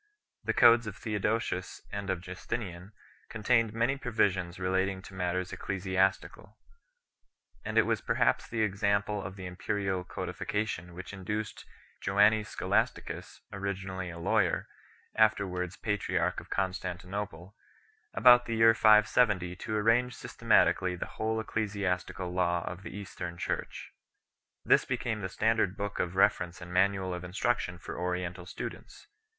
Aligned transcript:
The 0.45 0.53
codes 0.53 0.87
of 0.87 0.97
Theodosius 0.97 1.83
and 1.91 2.09
of 2.09 2.21
Justinian 2.21 2.91
contained 3.29 3.71
many 3.71 3.97
provisions 3.97 4.57
relating 4.59 5.03
to 5.03 5.13
matters 5.13 5.53
ecclesiastical, 5.53 6.57
and 7.63 7.77
it 7.77 7.85
was 7.85 8.01
perhaps 8.01 8.47
the 8.49 8.63
example 8.63 9.21
of 9.21 9.35
the 9.35 9.45
imperial 9.45 10.03
codification 10.03 10.95
which 10.95 11.13
induced 11.13 11.67
Joannes 12.03 12.47
Scho 12.47 12.67
lasticus, 12.67 13.41
originally 13.53 14.09
a 14.09 14.17
lawyer, 14.17 14.67
afterwards 15.13 15.77
patriarch 15.77 16.39
of 16.39 16.49
Con 16.49 16.71
stantinople, 16.71 17.53
about 18.15 18.47
the 18.47 18.55
year 18.55 18.73
570 18.73 19.55
to 19.55 19.75
arrange 19.77 20.15
systematically 20.15 20.95
the 20.95 21.05
whole 21.21 21.39
ecclesiastical 21.39 22.33
law 22.33 22.63
of 22.67 22.81
the 22.81 22.89
Eastern 22.89 23.37
Church 23.37 23.91
1. 24.63 24.69
This 24.71 24.83
became 24.83 25.21
the 25.21 25.29
standard 25.29 25.77
book 25.77 25.99
of 25.99 26.15
reference 26.15 26.59
and 26.59 26.73
manual 26.73 27.13
of 27.13 27.23
instruction 27.23 27.77
for 27.77 27.99
Oriental 27.99 28.47
students. 28.47 29.05